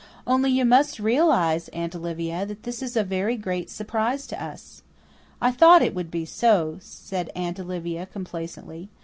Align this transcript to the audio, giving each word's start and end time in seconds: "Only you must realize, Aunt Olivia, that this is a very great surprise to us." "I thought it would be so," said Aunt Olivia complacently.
"Only 0.25 0.49
you 0.49 0.65
must 0.65 0.99
realize, 0.99 1.67
Aunt 1.67 1.95
Olivia, 1.95 2.43
that 2.47 2.63
this 2.63 2.81
is 2.81 2.97
a 2.97 3.03
very 3.03 3.37
great 3.37 3.69
surprise 3.69 4.25
to 4.25 4.43
us." 4.43 4.81
"I 5.39 5.51
thought 5.51 5.83
it 5.83 5.93
would 5.93 6.09
be 6.09 6.25
so," 6.25 6.79
said 6.81 7.29
Aunt 7.35 7.59
Olivia 7.59 8.07
complacently. 8.07 8.89